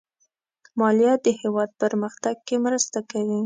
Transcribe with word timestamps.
مالیه 0.79 1.13
د 1.25 1.27
هېواد 1.41 1.69
پرمختګ 1.81 2.35
کې 2.47 2.55
مرسته 2.65 2.99
کوي. 3.11 3.39